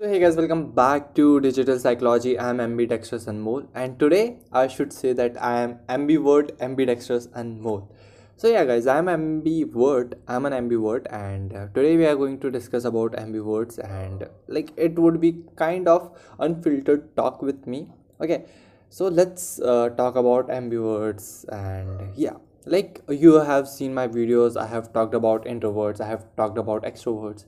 [0.00, 2.38] So hey guys, welcome back to Digital Psychology.
[2.38, 7.26] I'm ambidextrous Anmol, and Mole, and today I should say that I am ambivert, ambidextrous
[7.36, 7.88] Anmol.
[8.36, 10.12] So yeah, guys, I'm ambivert.
[10.28, 14.70] I'm an ambivert, and uh, today we are going to discuss about ambiverts, and like
[14.76, 17.88] it would be kind of unfiltered talk with me.
[18.20, 18.44] Okay,
[18.90, 22.36] so let's uh, talk about ambiverts, and yeah,
[22.66, 24.56] like you have seen my videos.
[24.56, 26.00] I have talked about introverts.
[26.00, 27.46] I have talked about extroverts,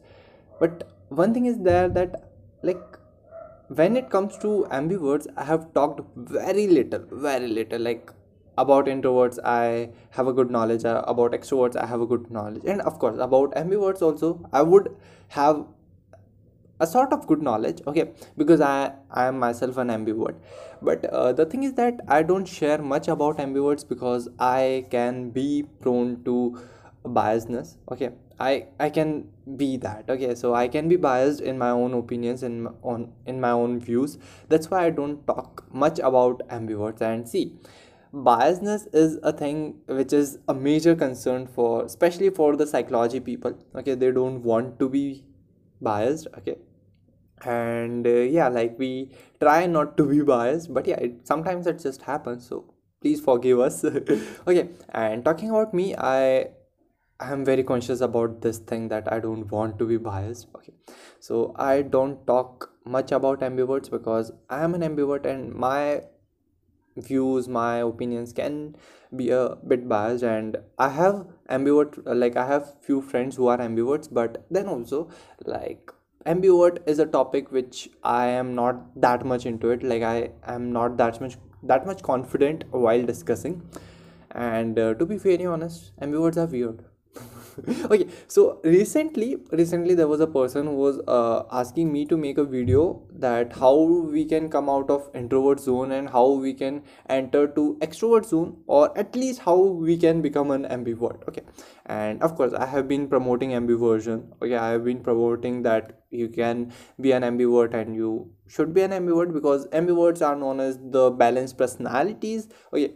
[0.59, 2.27] but one thing is there that
[2.63, 2.99] like
[3.69, 7.81] when it comes to ambiverts i have talked very little very little.
[7.81, 8.11] Like
[8.59, 10.85] about introverts i have a good knowledge.
[10.85, 12.63] Uh, about extroverts i have a good knowledge.
[12.67, 14.95] And of course about ambiverts also i would
[15.29, 15.65] have
[16.81, 18.11] a sort of good knowledge okay?
[18.37, 20.35] Because i i am myself an ambivert.
[20.83, 25.31] But uh, the thing is that i don't share much about ambiverts because i can
[25.31, 26.59] be prone to
[27.05, 30.35] biasness okay i i can be that okay?
[30.35, 33.79] So i can be biased in my own opinions in my own in my own
[33.81, 34.19] views.
[34.49, 37.59] That's why i don't talk much about ambiverts and see
[38.13, 43.57] biasness is a thing which is a major concern for especially for the psychology people
[43.75, 43.95] okay?
[43.95, 45.25] They don't want to be
[45.81, 46.57] biased okay?
[47.45, 51.79] And uh, yeah like we try not to be biased but yeah it, sometimes it
[51.79, 52.65] just happens so
[53.01, 53.85] please forgive us
[54.47, 54.71] okay?
[54.89, 56.49] And talking about me i
[57.21, 60.73] i'm very conscious about this thing that i don't want to be biased okay?
[61.21, 66.03] So i don't talk much about ambiverts because i am an ambivert and my
[66.97, 68.75] views my opinions can
[69.15, 73.59] be a bit biased and i have ambivert like i have few friends who are
[73.59, 75.09] ambiverts but then also
[75.45, 75.93] like
[76.27, 79.83] ambivert is a topic which i am not that much into it.
[79.83, 83.63] Like i am not that much that much confident while discussing.
[84.33, 86.85] And uh, to be very honest ambiverts are weird
[87.91, 92.39] okay so recently recently there was a person who was uh, asking me to make
[92.39, 93.75] a video that how
[94.15, 98.57] we can come out of introvert zone and how we can enter to extrovert zone
[98.67, 101.43] or at least how we can become an ambivert okay?
[101.87, 104.57] And of course i have been promoting ambiversion okay?
[104.57, 108.91] I have been promoting that you can be an ambivert and you should be an
[108.91, 112.95] ambivert because ambiverts are known as the balanced personalities okay?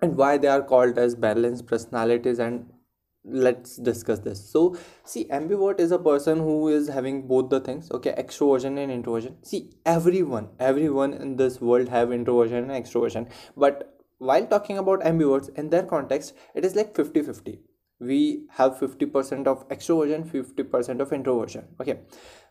[0.00, 2.66] And why they are called as balanced personalities and
[3.24, 4.44] let's discuss this.
[4.50, 8.92] So see ambivert is a person who is having both the things okay extroversion and
[8.92, 9.36] introversion.
[9.42, 13.30] See everyone everyone in this world have introversion and extroversion.
[13.56, 17.58] But while talking about ambiverts in their context it is like 50 50
[18.00, 22.00] we have 50% of extroversion 50% of introversion okay.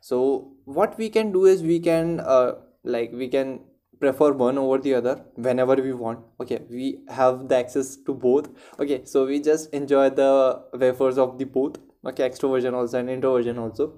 [0.02, 2.54] So what we can do is we can uh,
[2.84, 3.62] like we can
[4.00, 6.20] prefer one over the other whenever we want.
[6.42, 8.50] Okay we have the access to both.
[8.80, 11.78] Okay so we just enjoy the wafers of the both.
[12.06, 13.94] Okay extroversion also and introversion also.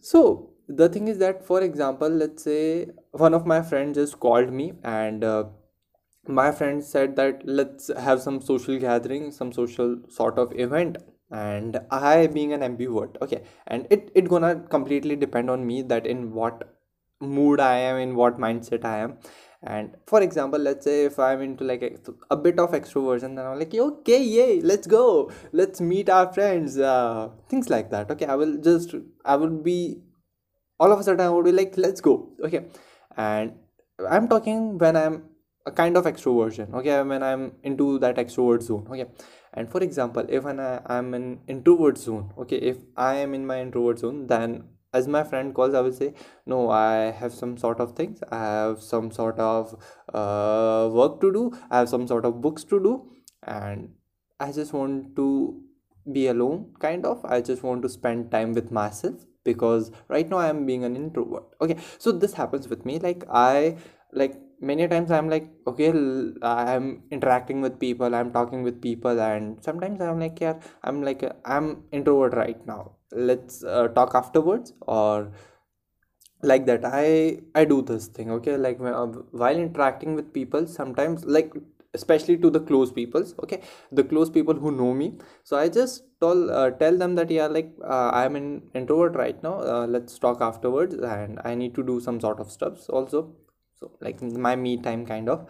[0.00, 4.52] So the thing is that for example let's say one of my friends just called
[4.52, 5.44] me and uh,
[6.26, 10.98] my friend said that let's have some social gathering some social sort of event.
[11.30, 16.06] And i being an ambivert okay and it it gonna completely depend on me that
[16.06, 16.64] in what
[17.22, 19.16] mood i am in what mindset i am.
[19.64, 21.90] And for example let's say if i'm into like a,
[22.32, 26.78] a bit of extroversion then i'm like okay yay let's go let's meet our friends
[26.78, 28.26] uh, things like that okay?
[28.26, 28.94] I will just
[29.24, 30.02] i would be
[30.80, 32.64] all of a sudden i would be like let's go okay?
[33.16, 33.52] And
[34.10, 35.22] i'm talking when i'm
[35.64, 37.00] a kind of extroversion okay?
[37.02, 39.06] When i'm into that extrovert zone okay?
[39.54, 42.56] And for example if I, i'm in introvert zone okay?
[42.56, 44.64] If i am in my introvert zone then
[44.98, 46.12] as my friend calls i will say
[46.52, 48.22] no i have some sort of things.
[48.30, 49.74] I have some sort of
[50.12, 51.52] uh, work to do.
[51.70, 52.92] I have some sort of books to do.
[53.42, 53.90] And
[54.40, 55.26] i just want to
[56.12, 57.24] be alone kind of.
[57.24, 60.96] I just want to spend time with myself because right now i am being an
[60.96, 61.44] introvert.
[61.60, 62.98] Okay so this happens with me.
[62.98, 63.76] Like i
[64.12, 65.92] like many times i'm like okay
[66.42, 68.14] i'm interacting with people.
[68.14, 69.20] I'm talking with people.
[69.20, 74.72] And sometimes i'm like yeah i'm like i'm introvert right now let's uh, talk afterwards
[74.82, 75.32] or
[76.42, 76.84] like that.
[76.84, 78.56] I i do this thing okay?
[78.56, 79.06] Like uh,
[79.42, 81.52] while interacting with people sometimes like
[81.94, 83.60] especially to the close peoples okay?
[83.92, 85.14] The close people who know me.
[85.44, 89.42] So i just tell uh, tell them that yeah like uh, i'm an introvert right
[89.42, 93.34] now uh, let's talk afterwards and i need to do some sort of stuff also.
[93.78, 95.46] So like my me time kind of.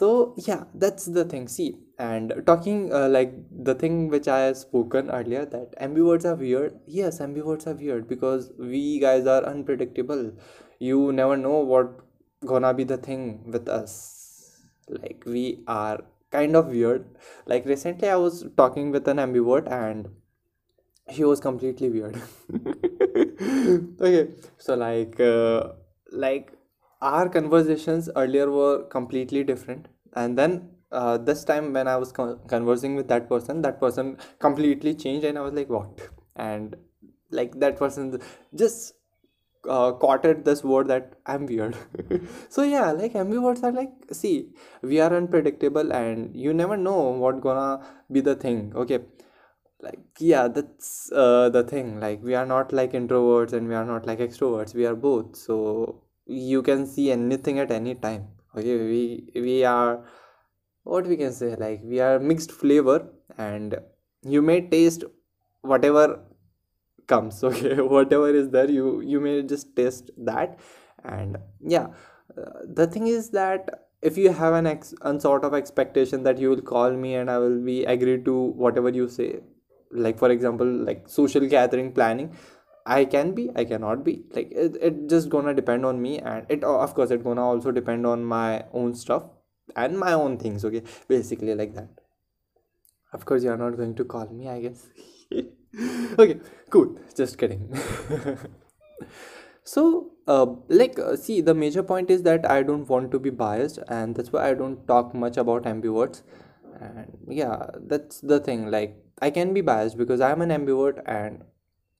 [0.00, 1.48] So yeah that's the thing.
[1.48, 3.32] See and talking uh, like
[3.70, 6.78] the thing which i have spoken earlier that ambiverts are weird.
[6.86, 10.32] Yes ambiverts are weird because we guys are unpredictable.
[10.78, 12.00] You never know what
[12.44, 14.62] gonna be the thing with us.
[14.88, 16.00] Like we are
[16.32, 17.06] kind of weird.
[17.46, 20.08] Like recently i was talking with an ambivert and
[21.08, 22.20] he was completely weird.
[24.00, 25.68] Okay so like uh,
[26.12, 26.52] like
[27.00, 29.86] our conversations earlier were completely different.
[30.14, 30.70] And then
[31.00, 35.24] uh, this time when i was con- conversing with that person that person completely changed
[35.24, 36.00] and i was like what?
[36.36, 36.76] And
[37.30, 38.20] like that person
[38.54, 38.94] just
[39.68, 41.76] uh, quoted this word that i'm weird.
[42.48, 44.50] So yeah like ambiverts are like see
[44.82, 49.00] we are unpredictable and you never know what gonna be the thing okay?
[49.80, 52.00] Like yeah that's uh, the thing.
[52.00, 54.74] Like we are not like introverts and we are not like extroverts.
[54.74, 55.36] We are both.
[55.36, 58.76] So you can see anything at any time okay?
[58.76, 60.04] We we are
[60.84, 63.76] what we can say like we are mixed flavor and
[64.22, 65.04] you may taste
[65.62, 66.20] whatever
[67.06, 67.80] comes okay?
[67.80, 70.58] Whatever is there you you may just taste that.
[71.04, 71.88] And yeah
[72.38, 73.68] uh, the thing is that
[74.02, 77.30] if you have an ex an sort of expectation that you will call me and
[77.34, 78.34] i will be agree to
[78.64, 79.28] whatever you say
[80.06, 82.30] like for example like social gathering planning
[82.86, 84.24] i can be i cannot be.
[84.32, 87.70] Like it, it just gonna depend on me and it of course it gonna also
[87.70, 89.24] depend on my own stuff
[89.76, 90.82] and my own things okay?
[91.08, 91.88] Basically like that.
[93.12, 94.86] Of course you are not going to call me i guess.
[96.18, 96.38] Okay
[96.70, 96.98] cool.
[97.16, 97.76] Just kidding.
[99.64, 103.30] So uh, like uh, see the major point is that i don't want to be
[103.30, 106.22] biased and that's why i don't talk much about ambiverts.
[106.80, 108.70] And yeah that's the thing.
[108.70, 111.44] Like i can be biased because i'm an ambivert and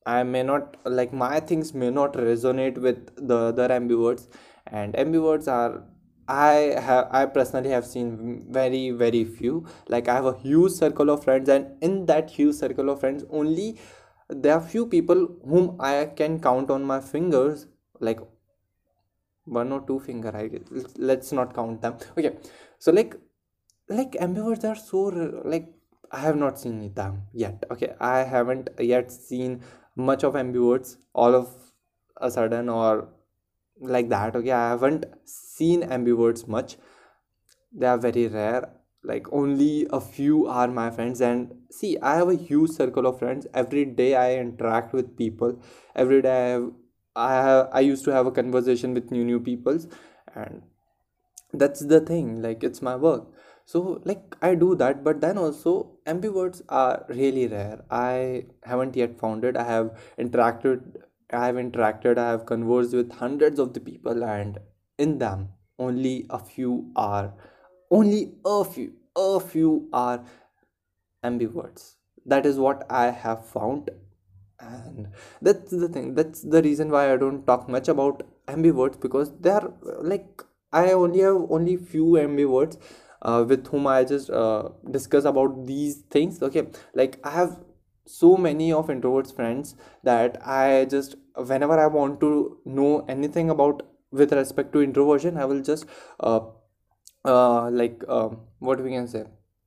[0.04, 4.28] i may not like my things may not resonate with the other ambiverts.
[4.66, 5.84] And ambiverts are
[6.28, 6.52] i
[6.86, 9.66] have i personally have seen very very few.
[9.88, 13.24] Like i have a huge circle of friends and in that huge circle of friends
[13.30, 13.78] only
[14.28, 17.66] there are few people whom i can count on my fingers
[18.00, 18.20] like
[19.44, 20.50] one or two finger i
[20.96, 21.96] let's not count them.
[22.18, 22.36] Okay
[22.78, 23.16] so like
[23.88, 25.02] like ambiverts are so
[25.44, 25.66] like
[26.10, 27.64] i have not seen them yet.
[27.70, 29.60] Okay i haven't yet seen
[29.96, 31.48] much of ambiverts all of
[32.16, 33.08] a sudden or
[33.80, 34.52] like that okay?
[34.52, 36.76] I haven't seen ambiverts much.
[37.72, 38.70] They are very rare.
[39.02, 41.20] Like only a few are my friends.
[41.20, 43.46] And see i have a huge circle of friends.
[43.52, 45.60] Every day i interact with people.
[45.94, 46.72] Every day i have
[47.16, 49.88] i, have, I used to have a conversation with new new peoples.
[50.34, 50.62] And
[51.52, 52.42] that's the thing.
[52.42, 53.26] Like it's my work.
[53.66, 55.04] So like i do that.
[55.04, 57.84] But then also ambiverts are really rare.
[57.90, 59.56] I haven't yet found it.
[59.56, 61.02] I have interacted
[61.34, 64.58] I have interacted, I have conversed with hundreds of the people, and
[64.98, 65.48] in them,
[65.78, 67.34] only a few are,
[67.90, 70.24] only a few, a few are
[71.24, 71.96] ambiverts.
[72.26, 73.90] That is what I have found,
[74.60, 75.08] and
[75.42, 76.14] that's the thing.
[76.14, 80.42] That's the reason why I don't talk much about ambiverts because they are like
[80.72, 82.78] I only have only few ambiverts
[83.22, 86.42] uh, with whom I just uh, discuss about these things.
[86.42, 87.58] Okay, like I have
[88.06, 93.82] so many of introverts friends that i just whenever i want to know anything about
[94.10, 95.86] with respect to introversion i will just
[96.20, 96.40] uh,
[97.24, 98.28] uh like uh,
[98.58, 99.24] what we can say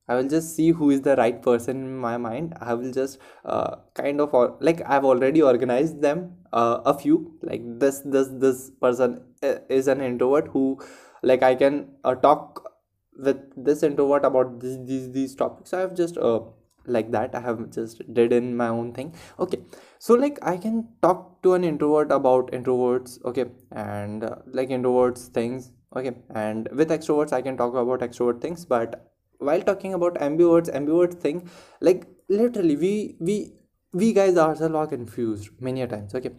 [0.08, 2.54] i will just see who is the right person in my mind.
[2.60, 7.34] I will just uh, kind of or, like i've already organized them uh, a few.
[7.42, 10.80] Like this this this person uh, is an introvert who
[11.22, 12.64] like i can uh, talk
[13.18, 15.74] with this introvert about these these, these topics.
[15.74, 16.40] I have just uh,
[16.88, 17.34] like that.
[17.34, 19.14] I have just did in my own thing.
[19.38, 19.58] Okay.
[19.98, 25.26] So like i can talk to an introvert about introverts okay and uh, like introverts
[25.38, 30.14] things okay and with extroverts i can talk about extrovert things but while talking about
[30.26, 31.48] ambiverts ambivert thing
[31.80, 33.52] like literally we we
[33.92, 36.30] we guys ourselves are confused many a times okay.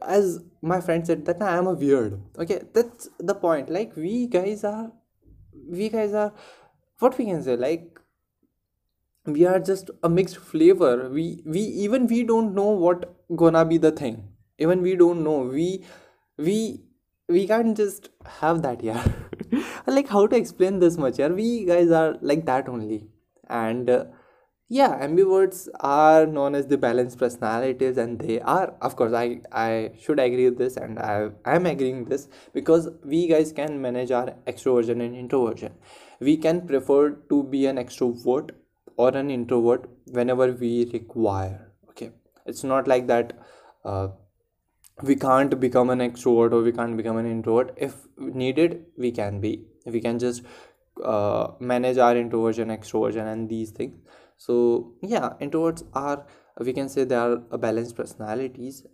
[0.00, 2.62] As my friend said that i am a weird okay.
[2.72, 3.68] That's the point.
[3.68, 4.90] Like we guys are
[5.68, 6.32] we guys are
[6.98, 8.00] what we can say like
[9.26, 11.08] we are just a mixed flavor.
[11.08, 14.28] We we even we don't know what gonna be the thing.
[14.58, 15.38] Even we don't know.
[15.42, 15.84] We
[16.36, 16.82] we
[17.28, 19.06] we can't just have that yeah.
[19.86, 21.28] Like how to explain this much yeah?
[21.28, 23.08] We guys are like that only.
[23.48, 24.04] And uh,
[24.68, 29.92] yeah ambiverts are known as the balanced personalities and they are of course i i
[29.96, 34.34] should agree with this and i i'm agreeing this because we guys can manage our
[34.46, 35.72] extroversion and introversion.
[36.18, 38.50] We can prefer to be an extrovert
[38.96, 42.10] or an introvert whenever we require okay?
[42.46, 43.38] It's not like that
[43.84, 44.08] uh,
[45.02, 47.74] we can't become an extrovert or we can't become an introvert.
[47.76, 49.66] If needed we can be.
[49.84, 50.42] We can just
[51.04, 54.00] uh, manage our introversion extroversion and these things.
[54.38, 56.26] So yeah introverts are
[56.58, 58.86] we can say they are a balanced personalities.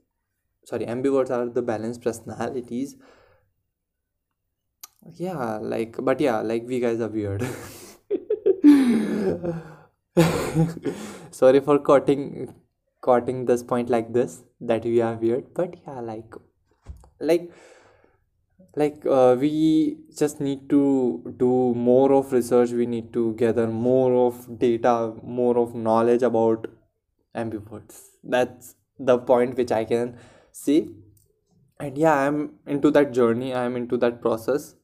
[0.65, 2.97] Sorry ambiverts are the balanced personalities.
[5.17, 7.47] Yeah like but yeah like we guys are weird
[11.31, 12.55] sorry for cutting
[13.01, 16.35] quoting this point like this that we are weird but yeah like
[17.19, 17.51] like
[18.77, 22.71] like uh, we just need to do more of research.
[22.71, 26.69] We need to gather more of data more of knowledge about
[27.35, 30.17] ambiverts that's the point which i can
[30.53, 30.91] see.
[31.81, 33.55] And yeah i'm into that journey.
[33.55, 34.75] I'm into that process.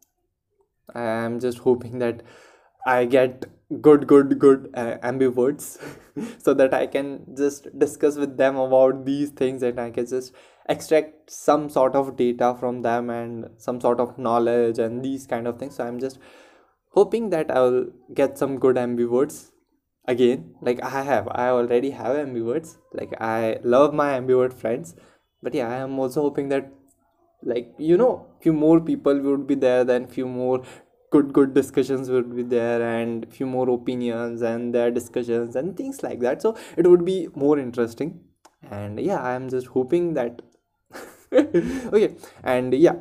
[0.95, 2.23] I am just hoping that
[2.97, 3.47] i get
[3.87, 5.67] good good good uh, ambiverts
[6.45, 10.35] so that i can just discuss with them about these things and i can just
[10.69, 15.47] extract some sort of data from them and some sort of knowledge and these kind
[15.47, 15.77] of things.
[15.77, 16.19] So i'm just
[16.91, 19.51] hoping that i will get some good ambiverts
[20.07, 20.55] again.
[20.61, 22.77] Like i have i already have ambiverts.
[22.93, 24.95] Like i love my ambivert friends.
[25.43, 26.73] But yeah i am also hoping that
[27.43, 30.63] like you know few more people would be there then few more
[31.11, 36.03] good good discussions would be there and few more opinions and their discussions and things
[36.03, 36.43] like that.
[36.43, 38.21] So it would be more interesting.
[38.71, 40.43] And yeah i am just hoping that
[41.33, 42.97] okay and yeah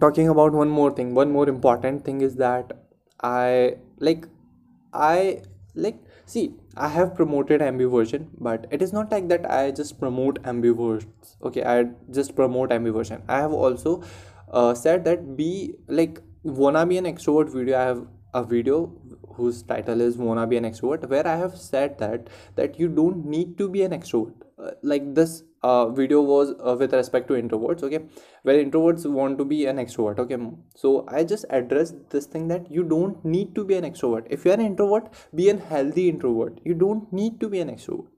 [0.00, 2.72] talking about one more thing one more important thing is that
[3.22, 4.26] i like
[4.92, 5.40] i
[5.74, 6.44] like see
[6.76, 11.06] i have promoted ambiversion but it is not like that i just promote ambiverts
[11.42, 11.62] okay?
[11.62, 13.22] I just promote ambiversion.
[13.28, 14.02] I have also
[14.50, 18.92] uh, said that be like wanna be an extrovert video i have a video
[19.36, 23.24] whose title is wanna be an extrovert where i have said that that you don't
[23.24, 24.34] need to be an extrovert.
[24.56, 28.00] Uh, like this uh, video was uh, with respect to introverts okay?
[28.42, 30.36] Where introverts want to be an extrovert okay?
[30.76, 34.26] So i just addressed this thing that you don't need to be an extrovert.
[34.30, 36.60] If you're an introvert be an healthy introvert.
[36.64, 38.13] You don't need to be an extrovert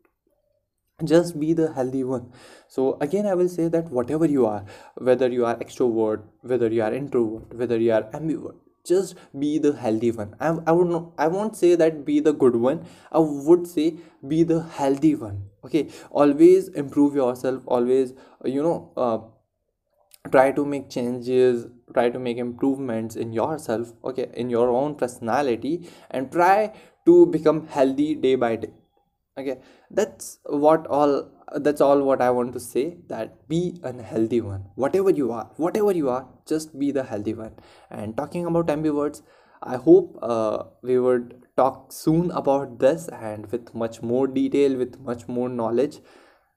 [1.04, 2.32] just be the healthy one.
[2.68, 4.64] So again i will say that whatever you are
[4.96, 9.72] whether you are extrovert whether you are introvert whether you are ambivert just be the
[9.74, 10.34] healthy one.
[10.40, 12.86] I, I would not i won't say that be the good one.
[13.12, 15.90] I would say be the healthy one okay?
[16.10, 19.18] Always improve yourself always you know uh,
[20.32, 24.30] try to make changes try to make improvements in yourself okay?
[24.32, 26.72] In your own personality and try
[27.04, 28.72] to become healthy day by day
[29.38, 29.58] okay.
[29.90, 31.30] That's what all
[31.64, 34.64] that's all what i want to say that be a healthy one.
[34.74, 37.54] Whatever you are whatever you are just be the healthy one.
[37.90, 39.22] And talking about ambiverts
[39.62, 44.98] i hope uh, we would talk soon about this and with much more detail with
[45.00, 46.00] much more knowledge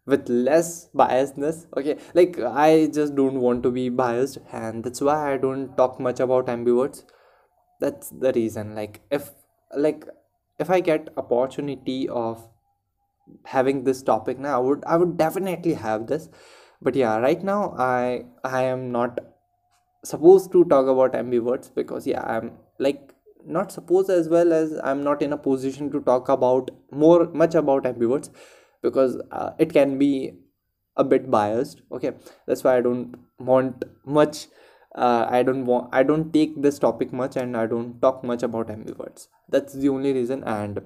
[0.06, 1.66] with less biasness.
[1.78, 1.98] Okay.
[2.14, 6.20] Like i just don't want to be biased and that's why i don't talk much
[6.20, 7.04] about ambiverts.
[7.80, 8.76] That's the reason.
[8.76, 9.30] Like if
[9.76, 10.06] like
[10.58, 12.48] if i get opportunity of
[13.46, 16.30] having this topic now i would i would definitely have this.
[16.82, 19.20] But yeah right now i i am not
[20.04, 23.14] supposed to talk about ambiverts because yeah i'm like
[23.46, 27.56] not supposed as well as i'm not in a position to talk about more much
[27.56, 28.30] about ambiverts
[28.82, 30.34] because uh, it can be
[30.96, 32.12] a bit biased okay?
[32.46, 34.48] That's why i don't want much
[34.96, 38.44] uh, i don't want i don't take this topic much and i don't talk much
[38.44, 39.28] about ambiverts.
[39.50, 40.82] That's the only reason and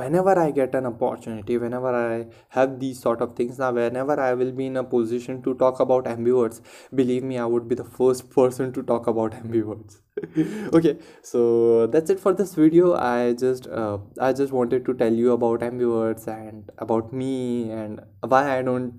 [0.00, 2.24] whenever i get an opportunity whenever i
[2.56, 5.80] have these sort of things now whenever i will be in a position to talk
[5.80, 6.60] about ambiverts
[6.94, 9.98] believe me i would be the first person to talk about ambiverts.
[10.78, 12.94] Okay so that's it for this video.
[12.94, 18.00] I just uh, i just wanted to tell you about ambiverts and about me and
[18.20, 18.92] why i don't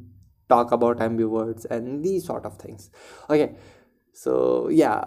[0.49, 2.89] talk about ambiverts and these sort of things.
[3.29, 3.55] Okay
[4.13, 5.03] so yeah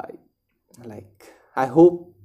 [0.84, 2.15] like i hope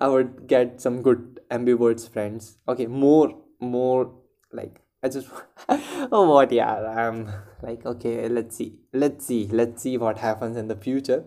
[0.00, 2.58] I would get some good ambiverts friends.
[2.68, 4.12] Okay, more, more
[4.52, 5.28] like I just
[6.12, 7.28] oh what yeah I'm
[7.62, 11.24] like okay let's see let's see let's see what happens in the future.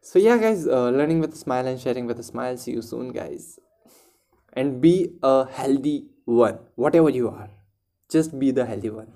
[0.00, 2.56] So yeah guys, uh, learning with a smile and sharing with a smile.
[2.56, 3.58] See you soon guys,
[4.54, 6.58] and be a healthy one.
[6.74, 7.50] Whatever you are,
[8.08, 9.12] just be the healthy one.